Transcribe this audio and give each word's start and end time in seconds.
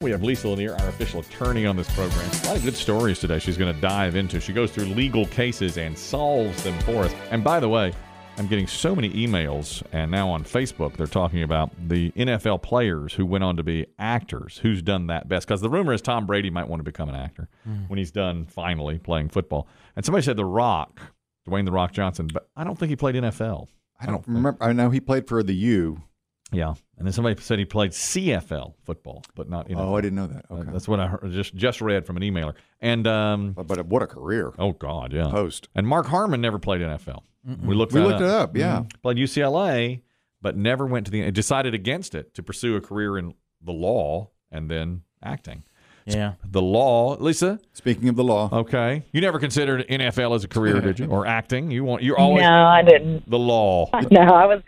We 0.00 0.12
have 0.12 0.22
Lisa 0.22 0.48
Lanier, 0.48 0.76
our 0.76 0.88
official 0.90 1.18
attorney 1.22 1.66
on 1.66 1.76
this 1.76 1.92
program. 1.92 2.30
A 2.44 2.46
lot 2.46 2.56
of 2.56 2.62
good 2.62 2.76
stories 2.76 3.18
today 3.18 3.40
she's 3.40 3.56
going 3.56 3.74
to 3.74 3.80
dive 3.80 4.14
into. 4.14 4.38
She 4.40 4.52
goes 4.52 4.70
through 4.70 4.84
legal 4.84 5.26
cases 5.26 5.76
and 5.76 5.98
solves 5.98 6.62
them 6.62 6.78
for 6.82 7.02
us. 7.02 7.12
And 7.32 7.42
by 7.42 7.58
the 7.58 7.68
way, 7.68 7.92
I'm 8.36 8.46
getting 8.46 8.68
so 8.68 8.94
many 8.94 9.10
emails, 9.10 9.82
and 9.90 10.08
now 10.08 10.28
on 10.30 10.44
Facebook, 10.44 10.96
they're 10.96 11.08
talking 11.08 11.42
about 11.42 11.72
the 11.88 12.12
NFL 12.12 12.62
players 12.62 13.12
who 13.12 13.26
went 13.26 13.42
on 13.42 13.56
to 13.56 13.64
be 13.64 13.86
actors. 13.98 14.58
Who's 14.58 14.82
done 14.82 15.08
that 15.08 15.26
best? 15.28 15.48
Because 15.48 15.62
the 15.62 15.68
rumor 15.68 15.92
is 15.92 16.00
Tom 16.00 16.26
Brady 16.26 16.48
might 16.48 16.68
want 16.68 16.78
to 16.78 16.84
become 16.84 17.08
an 17.08 17.16
actor 17.16 17.48
Mm. 17.68 17.88
when 17.90 17.98
he's 17.98 18.12
done 18.12 18.46
finally 18.46 19.00
playing 19.00 19.30
football. 19.30 19.66
And 19.96 20.04
somebody 20.04 20.22
said 20.24 20.36
The 20.36 20.44
Rock, 20.44 21.00
Dwayne 21.48 21.64
The 21.64 21.72
Rock 21.72 21.90
Johnson, 21.90 22.28
but 22.32 22.48
I 22.54 22.62
don't 22.62 22.78
think 22.78 22.90
he 22.90 22.94
played 22.94 23.16
NFL. 23.16 23.66
I 24.00 24.06
don't 24.06 24.24
remember. 24.28 24.62
I 24.62 24.72
know 24.72 24.90
he 24.90 25.00
played 25.00 25.26
for 25.26 25.42
the 25.42 25.56
U. 25.56 26.02
Yeah. 26.50 26.74
And 26.96 27.06
then 27.06 27.12
somebody 27.12 27.40
said 27.40 27.58
he 27.58 27.64
played 27.64 27.90
CFL 27.92 28.74
football, 28.84 29.22
but 29.34 29.48
not 29.50 29.68
NFL. 29.68 29.76
Oh, 29.78 29.96
I 29.96 30.00
didn't 30.00 30.16
know 30.16 30.26
that. 30.28 30.44
Uh, 30.50 30.54
Okay. 30.54 30.70
That's 30.72 30.88
what 30.88 30.98
I 31.00 31.06
heard, 31.06 31.30
just 31.32 31.54
just 31.54 31.80
read 31.80 32.06
from 32.06 32.16
an 32.16 32.22
emailer. 32.22 32.54
And 32.80 33.06
um, 33.06 33.52
but, 33.52 33.66
but 33.66 33.86
what 33.86 34.02
a 34.02 34.06
career. 34.06 34.52
oh 34.58 34.72
god, 34.72 35.12
yeah. 35.12 35.28
Post. 35.30 35.68
And 35.74 35.86
Mark 35.86 36.06
Harmon 36.06 36.40
never 36.40 36.58
played 36.58 36.80
NFL. 36.80 37.20
We 37.62 37.74
looked 37.74 37.92
We 37.92 38.00
that 38.00 38.06
looked 38.06 38.20
it 38.20 38.26
up, 38.28 38.56
yeah. 38.56 38.80
Mhm. 38.80 39.02
Played 39.02 39.16
UCLA, 39.18 40.02
but 40.42 40.56
never 40.56 40.86
went 40.86 41.06
to 41.06 41.12
the. 41.12 41.30
Decided 41.30 41.74
against 41.74 42.14
it 42.14 42.34
to 42.34 42.42
pursue 42.42 42.76
a 42.76 42.80
career 42.80 43.16
in 43.18 43.34
the 43.62 43.72
law 43.72 44.30
and 44.50 44.70
then 44.70 45.02
acting. 45.22 45.62
Yeah. 46.06 46.34
The 46.44 46.62
law, 46.62 47.16
Lisa. 47.20 47.60
Speaking 47.74 48.08
of 48.08 48.16
the 48.16 48.24
law, 48.24 48.48
Okay, 48.50 49.04
you 49.12 49.20
never 49.20 49.38
considered 49.38 49.86
NFL 49.88 50.34
as 50.34 50.42
a 50.44 50.48
career, 50.48 50.80
did 50.80 50.98
you? 50.98 51.06
Or 51.10 51.26
acting? 51.26 51.70
You 51.70 51.84
want? 51.84 52.02
You're 52.02 52.18
always 52.18 52.42
No, 52.42 52.64
I 52.66 52.82
didn't. 52.82 53.28
the 53.28 53.38
law. 53.38 53.90
No, 54.10 54.22
I 54.22 54.46
was. 54.46 54.62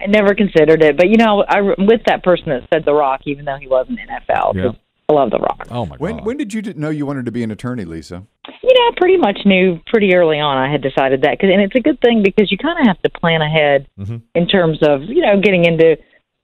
I 0.00 0.06
never 0.06 0.34
considered 0.34 0.82
it, 0.82 0.96
but 0.96 1.08
you 1.08 1.16
know, 1.16 1.44
I 1.48 1.58
I'm 1.58 1.86
with 1.86 2.00
that 2.06 2.22
person 2.24 2.46
that 2.48 2.62
said 2.72 2.84
The 2.84 2.92
Rock, 2.92 3.20
even 3.26 3.44
though 3.44 3.56
he 3.60 3.68
wasn't 3.68 3.98
NFL. 4.00 4.52
'cause 4.54 4.56
Yeah. 4.56 4.70
I 5.08 5.12
love 5.12 5.30
The 5.30 5.38
Rock. 5.38 5.66
Oh 5.70 5.86
my 5.86 5.96
when 5.96 6.16
god. 6.16 6.26
when 6.26 6.36
did 6.36 6.52
you 6.52 6.62
know 6.74 6.90
you 6.90 7.06
wanted 7.06 7.26
to 7.26 7.32
be 7.32 7.42
an 7.42 7.50
attorney, 7.50 7.84
Lisa? 7.84 8.22
You 8.62 8.74
know, 8.74 8.80
I 8.80 8.90
pretty 8.96 9.16
much 9.18 9.38
knew 9.44 9.78
pretty 9.86 10.14
early 10.14 10.40
on. 10.40 10.56
I 10.56 10.70
had 10.70 10.82
decided 10.82 11.22
that, 11.22 11.38
cause, 11.38 11.50
and 11.52 11.60
it's 11.62 11.74
a 11.76 11.80
good 11.80 12.00
thing 12.00 12.22
because 12.22 12.50
you 12.50 12.58
kind 12.58 12.78
of 12.80 12.86
have 12.86 13.00
to 13.02 13.10
plan 13.10 13.40
ahead 13.42 13.86
Mhm. 14.00 14.22
in 14.34 14.48
terms 14.48 14.78
of 14.82 15.02
you 15.04 15.20
know 15.22 15.38
getting 15.40 15.64
into 15.64 15.96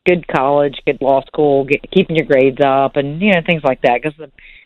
good 0.07 0.27
college, 0.29 0.81
good 0.87 1.01
law 1.03 1.21
school, 1.23 1.65
get, 1.65 1.91
keeping 1.91 2.17
your 2.17 2.27
grades 2.27 2.61
up, 2.65 2.97
and 2.97 3.21
you 3.21 3.33
know 3.33 3.41
things 3.45 3.65
like 3.65 3.81
that. 3.83 4.03
Cause 4.03 4.13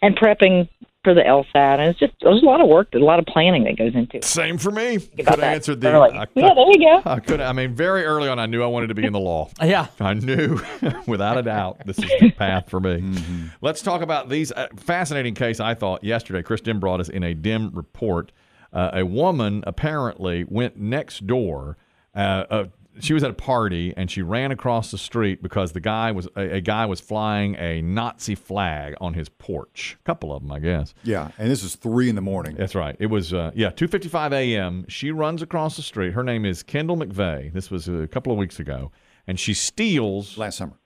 and 0.02 0.16
prepping 0.16 0.68
for 1.04 1.14
the 1.14 1.20
LSAT, 1.20 1.78
and 1.78 1.82
it's 1.82 1.98
just 1.98 2.14
there's 2.22 2.42
a 2.42 2.46
lot 2.46 2.60
of 2.60 2.68
work, 2.68 2.88
there's 2.90 3.02
a 3.02 3.04
lot 3.06 3.18
of 3.18 3.26
planning 3.26 3.64
that 3.64 3.76
goes 3.78 3.94
into 3.94 4.16
it. 4.16 4.24
Same 4.24 4.58
for 4.58 4.70
me. 4.70 4.96
about 4.96 5.16
Could 5.16 5.26
have 5.26 5.40
answered 5.40 5.80
the. 5.80 5.92
early. 5.92 6.10
I, 6.16 6.26
yeah, 6.34 6.54
there 6.54 6.66
you 6.70 6.78
go. 6.78 7.02
I 7.08 7.20
could. 7.20 7.40
I 7.40 7.52
mean, 7.52 7.74
very 7.74 8.04
early 8.04 8.28
on, 8.28 8.38
I 8.38 8.46
knew 8.46 8.62
I 8.62 8.66
wanted 8.66 8.88
to 8.88 8.94
be 8.94 9.04
in 9.04 9.12
the 9.12 9.20
law. 9.20 9.50
Yeah. 9.62 9.86
I 10.00 10.14
knew 10.14 10.60
without 11.06 11.36
a 11.38 11.42
doubt 11.42 11.82
this 11.86 11.98
is 11.98 12.10
the 12.20 12.30
path 12.30 12.68
for 12.70 12.80
me. 12.80 13.14
Let's 13.60 13.82
talk 13.82 14.02
about 14.02 14.28
these 14.28 14.52
uh, 14.52 14.68
fascinating 14.76 15.34
case. 15.34 15.58
I 15.60 15.74
thought 15.74 16.02
yesterday, 16.04 16.42
Chris 16.42 16.60
Dim 16.60 16.80
brought 16.80 17.00
us 17.00 17.08
in 17.08 17.22
a 17.22 17.34
Dim 17.34 17.70
report. 17.74 18.32
Uh, 18.72 18.90
a 18.94 19.04
woman 19.04 19.62
apparently 19.66 20.44
went 20.44 20.76
next 20.76 21.26
door. 21.26 21.76
Uh, 22.14 22.44
uh, 22.50 22.64
she 23.00 23.12
was 23.14 23.22
at 23.24 23.30
a 23.30 23.34
party 23.34 23.92
and 23.96 24.10
she 24.10 24.22
ran 24.22 24.52
across 24.52 24.90
the 24.90 24.98
street 24.98 25.42
because 25.42 25.72
the 25.72 25.80
guy 25.80 26.12
was 26.12 26.28
a, 26.36 26.56
a 26.56 26.60
guy 26.60 26.86
was 26.86 27.00
flying 27.00 27.54
a 27.56 27.82
Nazi 27.82 28.34
flag 28.34 28.94
on 29.00 29.14
his 29.14 29.28
porch. 29.28 29.96
A 30.00 30.04
couple 30.04 30.32
of 30.32 30.42
them, 30.42 30.52
I 30.52 30.58
guess. 30.58 30.94
Yeah, 31.02 31.30
and 31.38 31.50
this 31.50 31.62
is 31.62 31.74
three 31.76 32.08
in 32.08 32.14
the 32.14 32.20
morning. 32.20 32.56
That's 32.56 32.74
right. 32.74 32.96
It 32.98 33.06
was 33.06 33.32
uh, 33.32 33.50
yeah, 33.54 33.70
2:55 33.70 34.32
a.m. 34.32 34.84
She 34.88 35.10
runs 35.10 35.42
across 35.42 35.76
the 35.76 35.82
street. 35.82 36.12
Her 36.12 36.22
name 36.22 36.44
is 36.44 36.62
Kendall 36.62 36.96
McVeigh. 36.96 37.52
This 37.52 37.70
was 37.70 37.88
a 37.88 38.06
couple 38.06 38.32
of 38.32 38.38
weeks 38.38 38.58
ago, 38.58 38.92
and 39.26 39.38
she 39.38 39.54
steals. 39.54 40.38
Last 40.38 40.58
summer. 40.58 40.78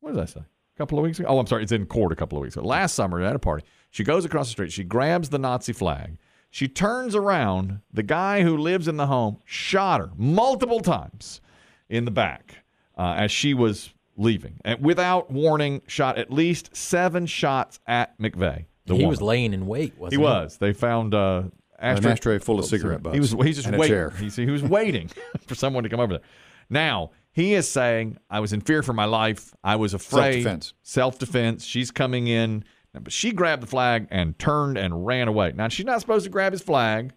What 0.00 0.14
did 0.14 0.22
I 0.22 0.26
say? 0.26 0.40
A 0.40 0.78
couple 0.78 0.98
of 0.98 1.04
weeks 1.04 1.18
ago. 1.18 1.28
Oh, 1.28 1.38
I'm 1.38 1.46
sorry. 1.46 1.62
It's 1.62 1.72
in 1.72 1.86
court 1.86 2.12
a 2.12 2.16
couple 2.16 2.38
of 2.38 2.42
weeks 2.42 2.56
ago. 2.56 2.66
Last 2.66 2.94
summer 2.94 3.20
at 3.20 3.34
a 3.34 3.38
party, 3.38 3.64
she 3.90 4.04
goes 4.04 4.24
across 4.24 4.46
the 4.48 4.52
street. 4.52 4.72
She 4.72 4.84
grabs 4.84 5.30
the 5.30 5.38
Nazi 5.38 5.72
flag. 5.72 6.18
She 6.56 6.68
turns 6.68 7.14
around. 7.14 7.80
The 7.92 8.02
guy 8.02 8.40
who 8.40 8.56
lives 8.56 8.88
in 8.88 8.96
the 8.96 9.08
home 9.08 9.40
shot 9.44 10.00
her 10.00 10.10
multiple 10.16 10.80
times 10.80 11.42
in 11.90 12.06
the 12.06 12.10
back 12.10 12.64
uh, 12.96 13.12
as 13.18 13.30
she 13.30 13.52
was 13.52 13.92
leaving, 14.16 14.58
and 14.64 14.82
without 14.82 15.30
warning, 15.30 15.82
shot 15.86 16.16
at 16.16 16.32
least 16.32 16.74
seven 16.74 17.26
shots 17.26 17.78
at 17.86 18.18
McVeigh. 18.18 18.64
He 18.86 18.92
woman. 18.92 19.06
was 19.06 19.20
laying 19.20 19.52
in 19.52 19.66
wait, 19.66 19.98
wasn't 19.98 20.14
He 20.14 20.16
he? 20.18 20.24
was. 20.24 20.56
They 20.56 20.72
found 20.72 21.12
uh, 21.12 21.42
An 21.78 22.06
ashtray 22.06 22.38
full 22.38 22.58
of 22.58 22.64
cigarette 22.64 23.02
butts. 23.02 23.12
He 23.12 23.20
was. 23.20 23.32
He's 23.32 23.56
just 23.56 23.66
and 23.66 23.76
a 23.76 23.78
waiting. 23.78 23.94
chair. 23.94 24.10
He's, 24.18 24.36
he 24.36 24.46
was 24.46 24.62
waiting 24.62 25.10
for 25.46 25.54
someone 25.54 25.82
to 25.82 25.90
come 25.90 26.00
over 26.00 26.14
there. 26.14 26.26
Now 26.70 27.10
he 27.32 27.52
is 27.52 27.70
saying, 27.70 28.16
"I 28.30 28.40
was 28.40 28.54
in 28.54 28.62
fear 28.62 28.82
for 28.82 28.94
my 28.94 29.04
life. 29.04 29.54
I 29.62 29.76
was 29.76 29.92
afraid. 29.92 30.44
Self-defense. 30.44 30.72
Self-defense. 30.84 31.64
She's 31.66 31.90
coming 31.90 32.28
in, 32.28 32.64
but 33.02 33.12
she 33.12 33.32
grabbed 33.32 33.62
the 33.62 33.66
flag 33.66 34.08
and 34.10 34.38
turned 34.38 34.76
and 34.78 35.06
ran 35.06 35.28
away. 35.28 35.52
Now 35.54 35.68
she's 35.68 35.86
not 35.86 36.00
supposed 36.00 36.24
to 36.24 36.30
grab 36.30 36.52
his 36.52 36.62
flag, 36.62 37.12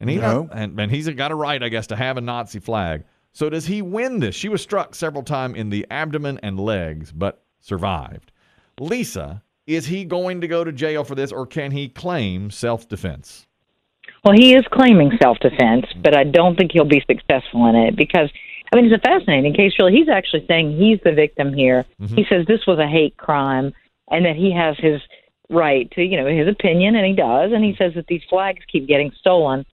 and 0.00 0.10
he 0.10 0.16
No. 0.16 0.44
not- 0.44 0.48
and, 0.52 0.80
and 0.80 0.90
he's 0.90 1.08
got 1.10 1.30
a 1.30 1.34
right, 1.34 1.62
I 1.62 1.68
guess, 1.68 1.86
to 1.88 1.96
have 1.96 2.16
a 2.16 2.20
Nazi 2.20 2.58
flag. 2.60 3.04
So 3.32 3.48
does 3.48 3.66
he 3.66 3.80
win 3.80 4.20
this? 4.20 4.34
She 4.34 4.48
was 4.48 4.60
struck 4.60 4.94
several 4.94 5.22
times 5.22 5.56
in 5.56 5.70
the 5.70 5.86
abdomen 5.90 6.38
and 6.42 6.60
legs, 6.60 7.12
but 7.12 7.42
survived. 7.60 8.30
Lisa, 8.78 9.42
is 9.66 9.86
he 9.86 10.04
going 10.04 10.40
to 10.40 10.48
go 10.48 10.64
to 10.64 10.72
jail 10.72 11.04
for 11.04 11.14
this, 11.14 11.32
or 11.32 11.46
can 11.46 11.70
he 11.70 11.88
claim 11.88 12.50
self-defense? 12.50 13.46
Well, 14.24 14.34
he 14.36 14.54
is 14.54 14.64
claiming 14.70 15.12
self 15.20 15.38
defense, 15.38 15.86
but 16.02 16.16
I 16.16 16.24
don't 16.24 16.56
think 16.56 16.72
he'll 16.72 16.84
be 16.84 17.02
successful 17.08 17.66
in 17.66 17.76
it 17.76 17.96
because, 17.96 18.28
I 18.72 18.76
mean, 18.76 18.86
it's 18.92 18.94
a 18.94 19.08
fascinating 19.08 19.54
case, 19.54 19.72
really. 19.78 19.92
He's 19.92 20.08
actually 20.08 20.44
saying 20.46 20.76
he's 20.76 20.98
the 21.04 21.12
victim 21.12 21.52
here. 21.52 21.84
Mm-hmm. 22.00 22.14
He 22.16 22.24
says 22.28 22.44
this 22.46 22.66
was 22.66 22.78
a 22.78 22.86
hate 22.86 23.16
crime 23.16 23.72
and 24.12 24.24
that 24.24 24.36
he 24.36 24.52
has 24.52 24.76
his 24.78 25.00
right 25.50 25.90
to, 25.92 26.02
you 26.02 26.16
know, 26.16 26.26
his 26.26 26.46
opinion, 26.46 26.94
and 26.94 27.06
he 27.06 27.14
does. 27.14 27.50
And 27.52 27.64
he 27.64 27.74
says 27.76 27.92
that 27.96 28.06
these 28.06 28.22
flags 28.30 28.62
keep 28.70 28.86
getting 28.86 29.10
stolen. 29.18 29.64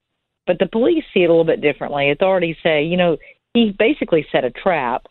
But 0.48 0.58
the 0.58 0.66
police 0.66 1.04
see 1.14 1.22
it 1.22 1.26
a 1.26 1.30
little 1.30 1.44
bit 1.44 1.62
differently. 1.62 2.10
Authorities 2.10 2.56
say, 2.64 2.84
you 2.84 2.98
know, 2.98 3.18
he 3.54 3.76
basically 3.78 4.26
set 4.32 4.44
a 4.46 4.50
trap 4.50 5.06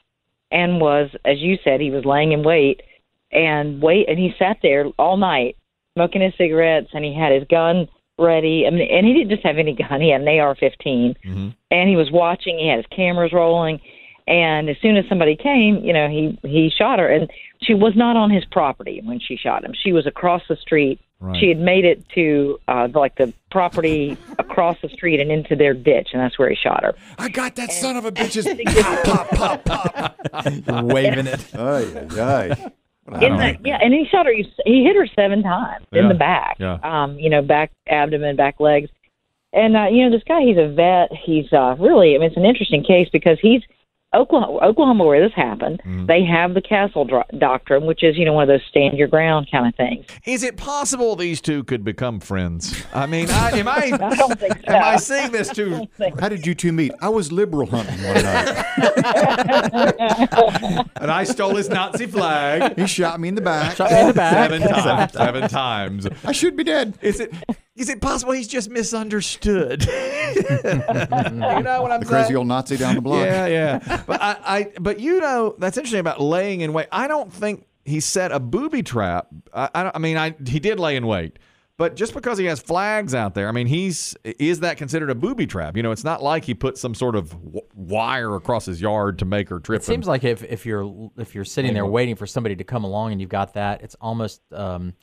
and 0.50 0.80
was, 0.80 1.10
as 1.24 1.38
you 1.38 1.58
said, 1.62 1.80
he 1.80 1.90
was 1.90 2.04
laying 2.04 2.32
in 2.32 2.42
wait 2.42 2.82
and 3.30 3.80
wait, 3.80 4.08
and 4.08 4.18
he 4.18 4.34
sat 4.38 4.56
there 4.62 4.86
all 4.98 5.16
night 5.16 5.56
smoking 5.94 6.22
his 6.22 6.32
cigarettes, 6.38 6.88
and 6.94 7.04
he 7.04 7.14
had 7.14 7.32
his 7.32 7.44
gun 7.50 7.86
ready. 8.18 8.64
I 8.66 8.70
mean, 8.70 8.88
and 8.90 9.06
he 9.06 9.12
didn't 9.12 9.30
just 9.30 9.44
have 9.44 9.58
any 9.58 9.74
gun; 9.74 10.00
he 10.00 10.10
had 10.10 10.22
an 10.22 10.28
AR-15, 10.28 11.14
Mhm. 11.24 11.54
and 11.70 11.88
he 11.88 11.96
was 11.96 12.10
watching. 12.10 12.58
He 12.58 12.68
had 12.68 12.78
his 12.78 12.86
cameras 12.86 13.32
rolling, 13.32 13.80
and 14.28 14.68
as 14.68 14.76
soon 14.82 14.96
as 14.96 15.04
somebody 15.08 15.34
came, 15.34 15.78
you 15.84 15.92
know, 15.92 16.08
he 16.08 16.38
he 16.42 16.70
shot 16.70 16.98
her, 16.98 17.08
and 17.08 17.30
she 17.62 17.74
was 17.74 17.94
not 17.96 18.16
on 18.16 18.30
his 18.30 18.44
property 18.44 19.00
when 19.04 19.18
she 19.18 19.36
shot 19.36 19.64
him. 19.64 19.72
She 19.82 19.92
was 19.92 20.06
across 20.06 20.42
the 20.48 20.56
street. 20.56 21.00
Right. 21.20 21.36
She 21.40 21.48
had 21.48 21.58
made 21.58 21.84
it 21.84 22.08
to 22.14 22.60
uh, 22.68 22.86
like 22.94 23.16
the 23.16 23.32
property 23.50 24.16
across 24.38 24.76
the 24.82 24.88
street 24.90 25.18
and 25.18 25.32
into 25.32 25.56
their 25.56 25.74
ditch, 25.74 26.10
and 26.12 26.22
that's 26.22 26.38
where 26.38 26.48
he 26.48 26.54
shot 26.54 26.84
her. 26.84 26.94
I 27.18 27.28
got 27.28 27.56
that 27.56 27.72
son 27.72 27.96
of 27.96 28.04
a 28.04 28.12
bitch's 28.12 28.46
pop, 29.04 29.30
pop, 29.30 29.64
pop, 29.64 29.64
pop. 29.64 30.46
You're 30.68 30.84
waving 30.84 31.26
it. 31.26 31.44
Ay, 31.56 32.06
ay, 32.16 32.20
ay. 32.20 32.72
In 33.24 33.36
the, 33.38 33.56
yeah, 33.64 33.78
and 33.82 33.92
he 33.94 34.04
shot 34.10 34.26
her. 34.26 34.32
He 34.32 34.84
hit 34.84 34.94
her 34.94 35.06
seven 35.16 35.42
times 35.42 35.86
Yeah. 35.90 36.02
in 36.02 36.08
the 36.08 36.14
back. 36.14 36.56
Yeah. 36.60 36.78
Um, 36.82 37.18
you 37.18 37.30
know, 37.30 37.40
back 37.40 37.72
abdomen, 37.88 38.36
back 38.36 38.60
legs, 38.60 38.90
and 39.54 39.76
uh, 39.76 39.86
you 39.90 40.04
know, 40.04 40.10
this 40.14 40.22
guy. 40.28 40.42
He's 40.42 40.58
a 40.58 40.68
vet. 40.68 41.10
He's 41.24 41.50
uh, 41.52 41.74
really. 41.80 42.14
I 42.14 42.18
mean, 42.18 42.28
it's 42.28 42.36
an 42.36 42.44
interesting 42.44 42.84
case 42.84 43.08
because 43.10 43.38
he's 43.40 43.62
Oklahoma, 44.14 44.58
Oklahoma, 44.64 45.04
where 45.04 45.22
this 45.22 45.34
happened. 45.36 45.80
Mm-hmm. 45.80 46.06
They 46.06 46.24
have 46.24 46.54
the 46.54 46.62
castle 46.62 47.04
dro- 47.04 47.24
doctrine, 47.36 47.84
which 47.84 48.02
is 48.02 48.16
you 48.16 48.24
know 48.24 48.32
one 48.32 48.44
of 48.44 48.48
those 48.48 48.66
stand 48.70 48.96
your 48.96 49.08
ground 49.08 49.48
kind 49.52 49.66
of 49.66 49.74
things. 49.74 50.06
Is 50.24 50.42
it 50.42 50.56
possible 50.56 51.14
these 51.14 51.42
two 51.42 51.62
could 51.64 51.84
become 51.84 52.18
friends? 52.18 52.84
I 52.94 53.04
mean, 53.04 53.28
I, 53.28 53.50
am 53.58 53.68
I 53.68 53.72
I 54.00 54.14
don't 54.14 54.40
think 54.40 54.54
so. 54.54 54.62
am 54.72 54.82
I 54.82 54.96
seeing 54.96 55.30
this 55.30 55.50
too? 55.50 55.86
How 56.18 56.30
did 56.30 56.46
you 56.46 56.54
two 56.54 56.72
meet? 56.72 56.92
I 57.02 57.10
was 57.10 57.30
liberal 57.32 57.66
hunting 57.66 58.02
one 58.02 58.22
night. 58.22 58.64
And 61.00 61.10
I 61.10 61.24
stole 61.24 61.54
his 61.54 61.68
Nazi 61.68 62.06
flag 62.06 62.76
He 62.76 62.86
shot 62.86 63.20
me 63.20 63.28
in 63.28 63.34
the 63.34 63.40
back. 63.40 63.76
Shot 63.76 63.90
me 63.90 64.00
in 64.00 64.06
the 64.08 64.14
back. 64.14 64.50
seven 64.50 64.62
times. 64.68 65.12
Seven 65.12 65.48
times. 65.48 66.08
I 66.24 66.32
should 66.32 66.56
be 66.56 66.64
dead. 66.64 66.98
Is 67.02 67.20
it? 67.20 67.32
Is 67.78 67.88
it 67.88 68.00
possible 68.00 68.32
he's 68.32 68.48
just 68.48 68.70
misunderstood? 68.70 69.86
you 69.86 69.92
know 70.82 71.82
what 71.82 71.92
I'm 71.92 72.00
The 72.00 72.06
saying? 72.06 72.22
crazy 72.24 72.34
old 72.36 72.46
Nazi 72.46 72.76
down 72.76 72.94
the 72.96 73.00
block. 73.00 73.24
Yeah, 73.24 73.46
yeah. 73.46 74.02
But 74.06 74.20
I, 74.22 74.36
I, 74.44 74.72
but 74.80 75.00
you 75.00 75.20
know, 75.20 75.54
that's 75.58 75.76
interesting 75.76 76.00
about 76.00 76.20
laying 76.20 76.60
in 76.60 76.72
wait. 76.72 76.88
I 76.92 77.08
don't 77.08 77.32
think 77.32 77.66
he 77.84 78.00
set 78.00 78.32
a 78.32 78.40
booby 78.40 78.82
trap. 78.82 79.28
I, 79.52 79.70
I, 79.74 79.82
don't- 79.84 79.96
I 79.96 79.98
mean, 79.98 80.16
I 80.16 80.34
he 80.46 80.58
did 80.60 80.78
lay 80.80 80.96
in 80.96 81.06
wait, 81.06 81.38
but 81.76 81.94
just 81.96 82.14
because 82.14 82.36
he 82.38 82.46
has 82.46 82.60
flags 82.60 83.14
out 83.14 83.34
there, 83.34 83.48
I 83.48 83.52
mean, 83.52 83.66
he's 83.66 84.16
is 84.24 84.60
that 84.60 84.76
considered 84.76 85.10
a 85.10 85.14
booby 85.14 85.46
trap? 85.46 85.76
You 85.76 85.82
know, 85.82 85.92
it's 85.92 86.04
not 86.04 86.22
like 86.22 86.44
he 86.44 86.54
put 86.54 86.76
some 86.78 86.94
sort 86.94 87.14
of 87.16 87.30
w- 87.30 87.60
wire 87.74 88.34
across 88.34 88.66
his 88.66 88.80
yard 88.80 89.18
to 89.20 89.24
make 89.24 89.48
her 89.48 89.60
trip. 89.60 89.82
It 89.82 89.84
seems 89.84 90.06
like 90.06 90.24
if, 90.24 90.42
if 90.42 90.66
you're 90.66 91.10
if 91.16 91.34
you're 91.34 91.44
sitting 91.44 91.74
there 91.74 91.86
waiting 91.86 92.16
for 92.16 92.26
somebody 92.26 92.56
to 92.56 92.64
come 92.64 92.84
along 92.84 93.12
and 93.12 93.20
you've 93.20 93.30
got 93.30 93.54
that, 93.54 93.82
it's 93.82 93.94
almost 94.00 94.42
um, 94.52 94.94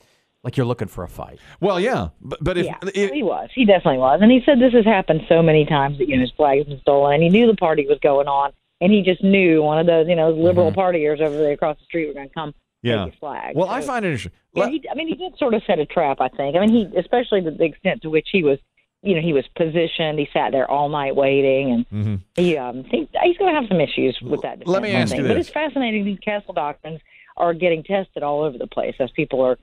like 0.45 0.55
you're 0.55 0.65
looking 0.65 0.87
for 0.87 1.03
a 1.03 1.09
fight. 1.09 1.39
well, 1.59 1.79
yeah, 1.79 2.09
but, 2.21 2.41
but 2.41 2.57
if, 2.57 2.65
yeah, 2.67 2.77
if 2.93 3.11
he 3.11 3.23
was. 3.23 3.49
He 3.53 3.65
definitely 3.65 3.97
was, 3.97 4.19
and 4.21 4.31
he 4.31 4.41
said 4.45 4.59
this 4.61 4.71
has 4.73 4.85
happened 4.85 5.21
so 5.27 5.41
many 5.41 5.65
times 5.65 5.97
that 5.97 6.07
you 6.07 6.15
know 6.15 6.21
his 6.21 6.31
flag 6.31 6.59
has 6.59 6.67
been 6.67 6.79
stolen, 6.79 7.15
and 7.15 7.23
he 7.23 7.29
knew 7.29 7.47
the 7.47 7.57
party 7.57 7.85
was 7.85 7.97
going 8.01 8.27
on, 8.27 8.53
and 8.79 8.93
he 8.93 9.01
just 9.01 9.21
knew 9.23 9.61
one 9.61 9.79
of 9.79 9.87
those 9.87 10.07
you 10.07 10.15
know 10.15 10.29
liberal 10.29 10.71
Mm-hmm. 10.71 10.79
partiers 10.79 11.19
over 11.19 11.35
there 11.35 11.51
across 11.51 11.77
the 11.79 11.83
street 11.85 12.07
were 12.07 12.13
going 12.13 12.29
to 12.29 12.33
come 12.33 12.53
Yeah. 12.83 13.05
Vegas 13.05 13.19
flag. 13.19 13.55
Well, 13.57 13.67
I 13.69 13.81
find 13.81 14.05
it 14.05 14.09
interesting. 14.09 14.31
yeah, 14.53 14.69
he, 14.69 14.81
I 14.89 14.93
mean, 14.93 15.07
he 15.09 15.15
did 15.15 15.37
sort 15.37 15.53
of 15.55 15.63
set 15.67 15.79
a 15.79 15.85
trap. 15.85 16.21
I 16.21 16.29
think. 16.29 16.55
I 16.55 16.59
mean, 16.65 16.69
he 16.69 16.97
especially 16.97 17.41
the, 17.41 17.51
the 17.51 17.65
extent 17.65 18.03
to 18.03 18.09
which 18.11 18.27
he 18.31 18.43
was, 18.43 18.59
you 19.01 19.15
know, 19.15 19.21
he 19.21 19.33
was 19.33 19.45
positioned. 19.55 20.19
He 20.19 20.27
sat 20.31 20.51
there 20.51 20.69
all 20.69 20.89
night 20.89 21.15
waiting, 21.15 21.71
and 21.71 21.89
Mhm. 21.89 22.19
he, 22.35 22.55
um, 22.57 22.83
he 22.85 23.07
he's 23.23 23.37
going 23.37 23.53
to 23.53 23.59
have 23.59 23.67
some 23.67 23.81
issues 23.81 24.17
with 24.21 24.41
that. 24.43 24.67
Let 24.67 24.83
me 24.83 24.89
defense, 24.89 25.11
I 25.11 25.15
ask 25.15 25.17
you 25.17 25.23
think. 25.23 25.27
But 25.29 25.37
it's 25.37 25.49
fascinating. 25.49 26.05
These 26.05 26.19
castle 26.19 26.53
doctrines 26.53 27.01
are 27.37 27.53
getting 27.53 27.83
tested 27.83 28.23
all 28.23 28.41
over 28.43 28.57
the 28.57 28.67
place 28.67 28.95
as 28.99 29.09
people 29.11 29.41
are 29.41 29.57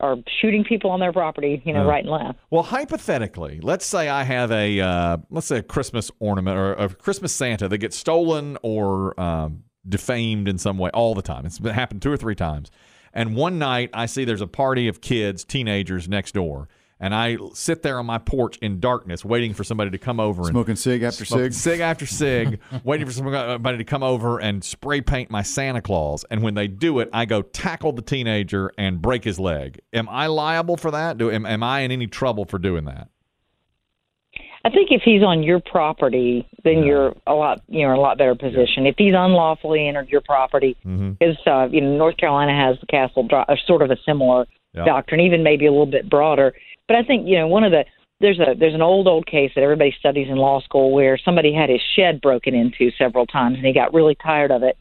are 0.00 0.16
shooting 0.40 0.62
people 0.64 0.90
on 0.90 1.00
their 1.00 1.12
property, 1.12 1.62
you 1.64 1.72
know, 1.72 1.84
Yeah. 1.84 1.90
right 1.90 2.04
and 2.04 2.12
left. 2.12 2.38
Well, 2.50 2.62
hypothetically, 2.62 3.60
let's 3.62 3.86
say 3.86 4.08
I 4.08 4.24
have 4.24 4.50
a 4.52 4.80
uh, 4.80 5.16
let's 5.30 5.46
say 5.46 5.58
a 5.58 5.62
Christmas 5.62 6.10
ornament 6.20 6.56
or 6.58 6.72
a 6.74 6.88
Christmas 6.88 7.32
Santa 7.32 7.68
that 7.68 7.78
gets 7.78 7.96
stolen 7.96 8.58
or 8.62 9.18
um, 9.20 9.64
defamed 9.88 10.48
in 10.48 10.58
some 10.58 10.78
way 10.78 10.90
all 10.92 11.14
the 11.14 11.22
time. 11.22 11.46
It's 11.46 11.58
been 11.58 11.74
happened 11.74 12.02
two 12.02 12.12
or 12.12 12.16
three 12.16 12.34
times. 12.34 12.70
And 13.14 13.34
one 13.34 13.58
night 13.58 13.88
I 13.94 14.04
see 14.06 14.24
there's 14.26 14.42
a 14.42 14.46
party 14.46 14.88
of 14.88 15.00
kids, 15.00 15.44
teenagers 15.44 16.06
next 16.08 16.32
door, 16.32 16.68
and 16.98 17.14
I 17.14 17.36
sit 17.52 17.82
there 17.82 17.98
on 17.98 18.06
my 18.06 18.18
porch 18.18 18.56
in 18.58 18.80
darkness, 18.80 19.24
waiting 19.24 19.52
for 19.54 19.64
somebody 19.64 19.90
to 19.90 19.98
come 19.98 20.18
over 20.18 20.42
and 20.42 20.50
Smoking 20.50 20.76
cig 20.76 21.02
after 21.02 21.24
smoking 21.24 21.52
cig. 21.52 21.74
cig 21.74 21.80
after 21.80 22.06
cig, 22.06 22.60
waiting 22.84 23.06
for 23.06 23.12
somebody 23.12 23.78
to 23.78 23.84
come 23.84 24.02
over 24.02 24.38
and 24.38 24.64
spray 24.64 25.00
paint 25.00 25.30
my 25.30 25.42
Santa 25.42 25.82
Claus. 25.82 26.24
And 26.30 26.42
when 26.42 26.54
they 26.54 26.68
do 26.68 27.00
it, 27.00 27.10
I 27.12 27.24
go 27.26 27.42
tackle 27.42 27.92
the 27.92 28.02
teenager 28.02 28.72
and 28.78 29.02
break 29.02 29.24
his 29.24 29.38
leg. 29.38 29.78
Am 29.92 30.08
I 30.08 30.26
liable 30.28 30.76
for 30.76 30.90
that? 30.90 31.18
Do 31.18 31.30
am, 31.30 31.44
am 31.44 31.62
I 31.62 31.80
in 31.80 31.90
any 31.92 32.06
trouble 32.06 32.44
for 32.46 32.58
doing 32.58 32.86
that? 32.86 33.08
I 34.64 34.70
think 34.70 34.88
if 34.90 35.02
he's 35.04 35.22
on 35.22 35.44
your 35.44 35.60
property, 35.60 36.44
then 36.64 36.82
you're 36.82 37.14
a 37.28 37.34
lot 37.34 37.60
you're 37.68 37.92
in 37.92 37.98
a 37.98 38.00
lot 38.00 38.18
better 38.18 38.34
position. 38.34 38.84
If 38.86 38.96
he's 38.98 39.14
unlawfully 39.16 39.86
entered 39.86 40.08
your 40.08 40.22
property, 40.22 40.76
Mm-hmm. 40.84 41.12
because 41.12 41.36
uh, 41.46 41.68
you 41.70 41.80
know 41.80 41.96
North 41.96 42.16
Carolina 42.16 42.52
has 42.52 42.76
the 42.80 42.86
castle 42.86 43.22
dro- 43.28 43.44
uh, 43.48 43.54
sort 43.66 43.82
of 43.82 43.90
a 43.92 43.96
similar 44.04 44.44
Yeah. 44.74 44.84
doctrine, 44.84 45.20
even 45.20 45.44
maybe 45.44 45.66
a 45.66 45.70
little 45.70 45.86
bit 45.86 46.10
broader. 46.10 46.52
But 46.88 46.96
I 46.96 47.02
think 47.02 47.26
you 47.26 47.38
know 47.38 47.46
one 47.48 47.64
of 47.64 47.72
the 47.72 47.84
there's 48.20 48.38
a 48.40 48.54
there's 48.58 48.74
an 48.74 48.82
old 48.82 49.08
old 49.08 49.26
case 49.26 49.52
that 49.54 49.62
everybody 49.62 49.94
studies 49.98 50.28
in 50.28 50.36
law 50.36 50.60
school 50.60 50.92
where 50.92 51.18
somebody 51.18 51.52
had 51.52 51.68
his 51.68 51.80
shed 51.94 52.20
broken 52.20 52.54
into 52.54 52.90
several 52.96 53.26
times 53.26 53.56
and 53.56 53.66
he 53.66 53.72
got 53.72 53.92
really 53.94 54.14
tired 54.16 54.50
of 54.50 54.62
it, 54.62 54.76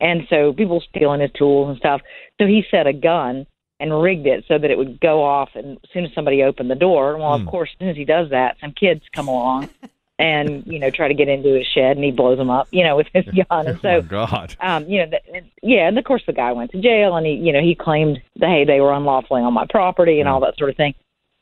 and 0.00 0.22
so 0.30 0.52
people 0.52 0.82
stealing 0.88 1.20
his 1.20 1.30
tools 1.32 1.70
and 1.70 1.78
stuff. 1.78 2.00
So 2.40 2.46
he 2.46 2.64
set 2.70 2.86
a 2.86 2.92
gun 2.92 3.46
and 3.80 4.02
rigged 4.02 4.26
it 4.26 4.44
so 4.48 4.58
that 4.58 4.70
it 4.72 4.76
would 4.78 5.00
go 5.00 5.22
off 5.24 5.50
and 5.54 5.78
as 5.84 5.90
soon 5.92 6.04
as 6.04 6.12
somebody 6.14 6.42
opened 6.42 6.70
the 6.70 6.74
door. 6.74 7.16
Well, 7.16 7.36
Hmm. 7.38 7.46
of 7.46 7.48
course, 7.50 7.70
as 7.72 7.78
soon 7.78 7.88
as 7.90 7.96
he 7.96 8.04
does 8.04 8.30
that, 8.30 8.56
some 8.60 8.72
kids 8.72 9.02
come 9.14 9.28
along. 9.28 9.68
And 10.20 10.64
you 10.66 10.80
know, 10.80 10.90
try 10.90 11.06
to 11.06 11.14
get 11.14 11.28
into 11.28 11.50
his 11.54 11.64
shed, 11.72 11.94
and 11.96 12.02
he 12.04 12.10
blows 12.10 12.38
them 12.38 12.50
up, 12.50 12.66
you 12.72 12.82
know, 12.82 12.96
with 12.96 13.06
his 13.14 13.24
gun. 13.48 13.68
And 13.68 13.78
so, 13.80 13.88
oh 13.88 14.02
God. 14.02 14.56
um, 14.60 14.84
you 14.88 14.98
know, 14.98 15.10
th- 15.10 15.44
yeah, 15.62 15.86
and 15.86 15.96
of 15.96 16.04
course 16.04 16.24
the 16.26 16.32
guy 16.32 16.50
went 16.50 16.72
to 16.72 16.80
jail, 16.82 17.14
and 17.14 17.24
he, 17.24 17.34
you 17.34 17.52
know, 17.52 17.60
he 17.60 17.76
claimed 17.76 18.20
that 18.40 18.48
hey, 18.48 18.64
they 18.64 18.80
were 18.80 18.92
unlawfully 18.92 19.42
on 19.42 19.52
my 19.52 19.64
property 19.70 20.18
and 20.18 20.28
all 20.28 20.40
that 20.40 20.58
sort 20.58 20.70
of 20.70 20.76
thing. 20.76 20.92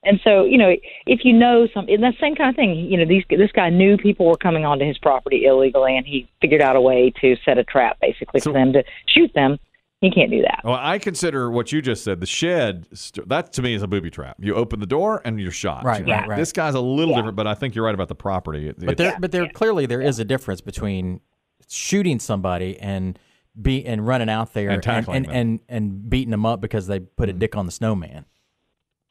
And 0.06 0.20
so, 0.22 0.44
you 0.44 0.56
know, 0.56 0.72
if 1.06 1.20
you 1.24 1.32
know 1.32 1.66
some, 1.74 1.86
and 1.88 2.02
that 2.02 2.14
same 2.20 2.34
kind 2.36 2.50
of 2.50 2.56
thing, 2.56 2.74
you 2.74 2.96
know, 2.96 3.04
these 3.04 3.24
this 3.28 3.52
guy 3.52 3.70
knew 3.70 3.96
people 3.96 4.26
were 4.26 4.36
coming 4.36 4.64
onto 4.64 4.84
his 4.86 4.98
property 4.98 5.44
illegally, 5.44 5.96
and 5.96 6.06
he 6.06 6.28
figured 6.40 6.62
out 6.62 6.76
a 6.76 6.80
way 6.80 7.12
to 7.20 7.36
set 7.44 7.58
a 7.58 7.64
trap 7.64 7.98
basically 8.00 8.40
So- 8.40 8.50
for 8.50 8.54
them 8.54 8.72
to 8.72 8.84
shoot 9.08 9.32
them. 9.34 9.58
He 10.02 10.10
can't 10.10 10.30
do 10.30 10.42
that. 10.42 10.60
Well, 10.62 10.78
I 10.78 10.98
consider 10.98 11.50
what 11.50 11.72
you 11.72 11.80
just 11.80 12.04
said, 12.04 12.20
the 12.20 12.26
shed. 12.26 12.86
That 13.26 13.54
to 13.54 13.62
me 13.62 13.72
is 13.74 13.82
a 13.82 13.88
booby 13.88 14.10
trap. 14.10 14.36
You 14.38 14.54
open 14.54 14.78
the 14.78 14.86
door 14.86 15.22
and 15.24 15.40
you're 15.40 15.50
shot. 15.50 15.84
Right, 15.84 16.00
You 16.00 16.06
know, 16.06 16.12
right, 16.12 16.28
right. 16.28 16.36
This 16.36 16.52
guy's 16.52 16.74
a 16.74 16.80
little 16.80 17.12
Yeah. 17.12 17.16
different, 17.16 17.36
but 17.36 17.46
I 17.46 17.54
think 17.54 17.74
you're 17.74 17.84
right 17.84 17.94
about 17.94 18.08
the 18.08 18.14
property. 18.14 18.68
It- 18.68 18.78
But 18.78 18.90
it- 18.90 18.96
there, 18.98 19.16
but 19.18 19.32
there 19.32 19.48
clearly 19.48 19.86
there 19.86 20.02
is 20.02 20.18
a 20.18 20.24
difference 20.24 20.60
between 20.60 21.20
shooting 21.66 22.18
somebody 22.18 22.78
and 22.78 23.18
be 23.60 23.86
and 23.86 24.06
running 24.06 24.28
out 24.28 24.52
there 24.52 24.68
And 24.68 24.86
and 24.86 25.08
and, 25.08 25.26
and, 25.30 25.60
and 25.66 26.10
beating 26.10 26.30
them 26.30 26.44
up 26.44 26.60
because 26.60 26.86
they 26.88 27.00
put 27.00 27.30
a 27.30 27.32
mm-hmm. 27.32 27.38
dick 27.38 27.56
on 27.56 27.64
the 27.64 27.72
snowman. 27.72 28.26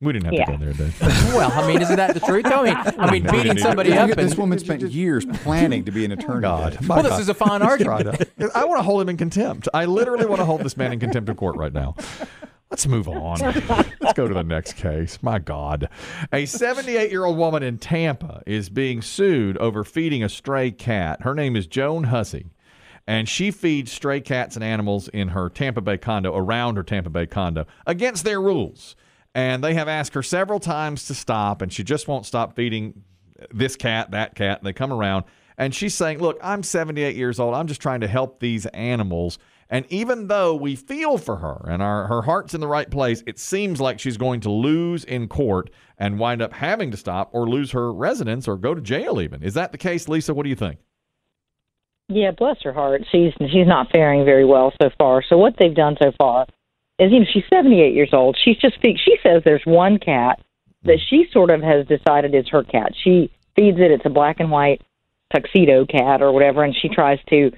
We 0.06 0.14
didn't 0.14 0.26
have 0.26 0.34
Yeah. 0.34 0.46
to 0.46 0.52
go 0.54 0.58
there, 0.58 0.74
Dave. 0.74 1.02
well, 1.34 1.52
I 1.52 1.68
mean, 1.68 1.82
isn't 1.82 1.96
that 1.98 2.14
the 2.14 2.20
truth? 2.20 2.46
I 2.46 2.64
mean, 2.64 2.76
I 3.00 3.12
mean, 3.12 3.24
beating 3.32 3.58
somebody 3.58 3.90
This- 3.90 4.00
up 4.00 4.10
and 4.12 4.20
this 4.30 4.38
woman 4.38 4.60
spent 4.60 4.82
years 4.92 5.26
planning 5.26 5.84
to 5.86 5.92
be 5.92 6.06
an 6.06 6.12
attorney. 6.12 6.42
God. 6.42 6.78
Dave. 6.80 6.88
well, 6.90 7.04
this 7.04 7.20
is 7.20 7.30
a 7.30 7.34
fine 7.34 7.62
argument. 7.62 8.30
I 8.56 8.66
want 8.66 8.80
to 8.80 8.84
hold 8.84 9.02
him 9.02 9.10
in 9.10 9.18
contempt. 9.18 9.68
I 9.74 9.86
literally 9.86 10.26
want 10.26 10.40
to 10.40 10.46
hold 10.46 10.62
this 10.62 10.78
man 10.78 10.94
in 10.94 11.00
contempt 11.00 11.30
of 11.30 11.38
court 11.38 11.58
right 11.58 11.74
now. 11.74 11.96
Let's 12.72 12.88
move 12.88 13.08
on. 13.08 13.40
Let's 13.40 14.14
go 14.16 14.28
to 14.28 14.34
the 14.34 14.44
next 14.44 14.74
case. 14.74 15.20
My 15.22 15.40
God. 15.40 15.88
A 16.34 16.46
78 16.46 17.12
year 17.12 17.24
old 17.26 17.38
woman 17.38 17.62
in 17.64 17.78
Tampa 17.78 18.42
is 18.46 18.70
being 18.70 19.02
sued 19.02 19.58
over 19.60 19.84
feeding 19.84 20.24
a 20.24 20.30
stray 20.30 20.72
cat. 20.72 21.22
Her 21.22 21.36
name 21.36 21.56
is 21.56 21.68
Joan 21.68 22.06
Hussey, 22.06 22.48
and 23.08 23.30
she 23.30 23.52
feeds 23.52 23.92
stray 23.92 24.20
cats 24.20 24.56
and 24.56 24.64
animals 24.64 25.08
in 25.10 25.30
her 25.30 25.48
Tampa 25.50 25.80
Bay 25.80 25.98
condo, 25.98 26.36
around 26.36 26.76
her 26.76 26.84
Tampa 26.84 27.10
Bay 27.12 27.28
condo, 27.28 27.66
against 27.86 28.24
their 28.26 28.42
rules. 28.42 28.96
And 29.36 29.62
they 29.62 29.74
have 29.74 29.90
asked 29.90 30.14
her 30.14 30.24
several 30.24 30.62
times 30.62 31.08
to 31.08 31.14
stop, 31.14 31.62
and 31.62 31.72
she 31.72 31.84
just 31.84 32.08
won't 32.08 32.26
stop 32.26 32.56
feeding 32.56 33.04
this 33.52 33.76
cat, 33.76 34.12
that 34.12 34.34
cat. 34.34 34.64
They 34.64 34.72
come 34.72 34.94
around, 34.94 35.26
and 35.58 35.76
she's 35.76 35.94
saying, 35.94 36.20
Look, 36.20 36.40
I'm 36.42 36.64
78 36.64 37.18
years 37.18 37.38
old. 37.38 37.54
I'm 37.54 37.68
just 37.68 37.82
trying 37.82 38.00
to 38.00 38.08
help 38.08 38.40
these 38.40 38.66
animals. 38.68 39.38
And 39.70 39.86
even 39.90 40.28
though 40.28 40.56
we 40.56 40.78
feel 40.78 41.18
for 41.18 41.36
her 41.38 41.66
and 41.68 41.82
our, 41.84 42.08
her 42.08 42.22
heart's 42.22 42.54
in 42.54 42.62
the 42.62 42.68
right 42.68 42.90
place, 42.90 43.24
it 43.28 43.38
seems 43.38 43.82
like 43.82 44.00
she's 44.00 44.16
going 44.16 44.40
to 44.42 44.52
lose 44.52 45.04
in 45.04 45.28
court 45.28 45.70
and 45.98 46.18
wind 46.18 46.42
up 46.42 46.54
having 46.54 46.92
to 46.92 46.98
stop 46.98 47.30
or 47.34 47.50
lose 47.50 47.72
her 47.72 47.92
residence 47.92 48.48
or 48.48 48.58
go 48.58 48.74
to 48.74 48.82
jail, 48.82 49.20
even. 49.20 49.44
Is 49.44 49.56
that 49.56 49.74
the 49.74 49.78
case, 49.78 50.08
Lisa? 50.08 50.34
What 50.34 50.44
do 50.44 50.50
you 50.50 50.56
think? 50.56 50.80
Yeah, 52.08 52.32
bless 52.32 52.58
her 52.62 52.72
heart. 52.72 53.02
She's 53.12 53.34
she's 53.40 53.68
not 53.68 53.88
faring 53.92 54.24
very 54.24 54.46
well 54.46 54.72
so 54.82 54.92
far. 54.98 55.24
So 55.28 55.38
what 55.38 55.56
they've 55.60 55.76
done 55.76 55.98
so 56.02 56.12
far 56.20 56.46
is, 57.00 57.12
you 57.12 57.20
know, 57.20 57.26
she's 57.32 57.44
78 57.50 57.94
years 57.94 58.10
old. 58.14 58.38
She's 58.44 58.58
just 58.58 58.80
fe- 58.82 58.98
she 59.04 59.18
says 59.22 59.42
there's 59.44 59.66
one 59.66 60.00
cat 60.00 60.42
that 60.84 61.00
she 61.10 61.26
sort 61.32 61.50
of 61.50 61.62
has 61.62 61.86
decided 61.88 62.34
is 62.34 62.48
her 62.50 62.64
cat. 62.64 62.94
She 63.04 63.32
feeds 63.56 63.80
it. 63.80 63.92
It's 63.92 64.06
a 64.06 64.10
black 64.10 64.40
and 64.40 64.52
white 64.52 64.82
tuxedo 65.34 65.86
cat 65.86 66.22
or 66.22 66.32
whatever, 66.32 66.64
and 66.64 66.76
she 66.76 66.90
tries 66.90 67.20
to 67.30 67.52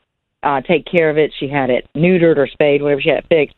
uh, 0.43 0.61
take 0.61 0.85
care 0.85 1.09
of 1.09 1.17
it. 1.17 1.33
She 1.39 1.47
had 1.47 1.69
it 1.69 1.87
neutered 1.95 2.37
or 2.37 2.47
spayed, 2.47 2.81
whatever 2.81 3.01
she 3.01 3.09
had 3.09 3.19
it 3.19 3.25
fixed, 3.29 3.55